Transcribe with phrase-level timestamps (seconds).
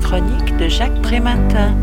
[0.00, 1.76] chronique de Jacques Prématin.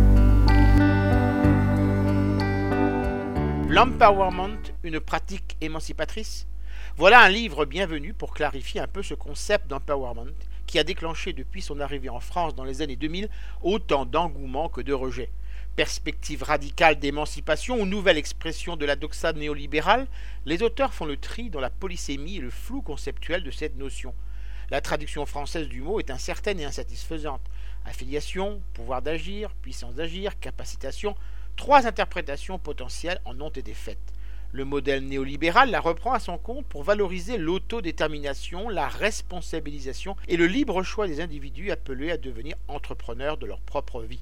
[3.69, 6.47] L'empowerment, une pratique émancipatrice
[6.97, 10.31] Voilà un livre bienvenu pour clarifier un peu ce concept d'empowerment
[10.65, 13.29] qui a déclenché depuis son arrivée en France dans les années 2000
[13.61, 15.29] autant d'engouement que de rejet.
[15.75, 20.07] Perspective radicale d'émancipation ou nouvelle expression de la doxa néolibérale,
[20.45, 24.13] les auteurs font le tri dans la polysémie et le flou conceptuel de cette notion.
[24.71, 27.41] La traduction française du mot est incertaine et insatisfaisante.
[27.85, 31.15] Affiliation, pouvoir d'agir, puissance d'agir, capacitation,
[31.55, 34.13] trois interprétations potentielles en ont été faites.
[34.51, 40.47] Le modèle néolibéral la reprend à son compte pour valoriser l'autodétermination, la responsabilisation et le
[40.47, 44.21] libre choix des individus appelés à devenir entrepreneurs de leur propre vie.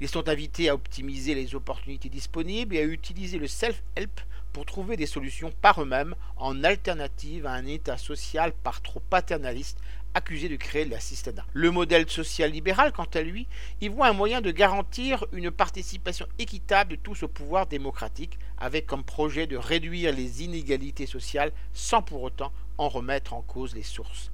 [0.00, 4.20] Ils sont invités à optimiser les opportunités disponibles et à utiliser le self-help
[4.52, 9.78] pour trouver des solutions par eux-mêmes en alternative à un État social par trop paternaliste
[10.14, 11.44] accusé de créer l'assistanat.
[11.52, 13.46] Le modèle social libéral, quant à lui,
[13.80, 18.86] y voit un moyen de garantir une participation équitable de tous au pouvoir démocratique, avec
[18.86, 23.82] comme projet de réduire les inégalités sociales sans pour autant en remettre en cause les
[23.82, 24.30] sources.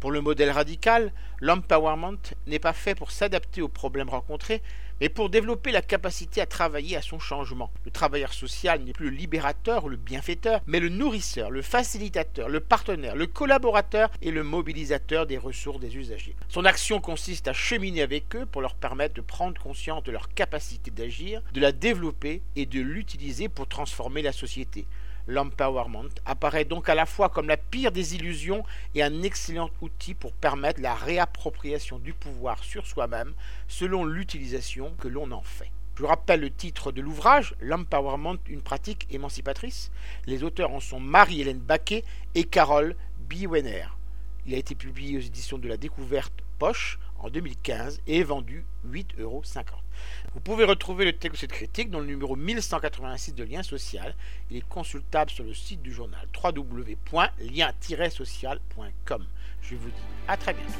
[0.00, 4.62] Pour le modèle radical, l'empowerment n'est pas fait pour s'adapter aux problèmes rencontrés,
[4.98, 7.70] mais pour développer la capacité à travailler à son changement.
[7.84, 12.48] Le travailleur social n'est plus le libérateur ou le bienfaiteur, mais le nourrisseur, le facilitateur,
[12.48, 16.34] le partenaire, le collaborateur et le mobilisateur des ressources des usagers.
[16.48, 20.32] Son action consiste à cheminer avec eux pour leur permettre de prendre conscience de leur
[20.32, 24.86] capacité d'agir, de la développer et de l'utiliser pour transformer la société.
[25.26, 30.14] L'empowerment apparaît donc à la fois comme la pire des illusions et un excellent outil
[30.14, 33.34] pour permettre la réappropriation du pouvoir sur soi-même
[33.68, 35.70] selon l'utilisation que l'on en fait.
[35.96, 39.90] Je rappelle le titre de l'ouvrage, L'empowerment, une pratique émancipatrice.
[40.26, 42.04] Les auteurs en sont Marie-Hélène Baquet
[42.34, 42.96] et Carole
[43.28, 43.84] Biwener.
[44.46, 49.20] Il a été publié aux éditions de la Découverte Poche en 2015 et vendu 8,50
[49.20, 49.42] euros.
[50.34, 54.14] Vous pouvez retrouver le texte de cette critique dans le numéro 1186 de Lien Social.
[54.50, 59.26] Il est consultable sur le site du journal www.lien-social.com.
[59.62, 60.72] Je vous dis à très bientôt.